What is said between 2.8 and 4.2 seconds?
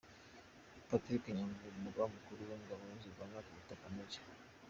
zirwanira ku butaka, Maj.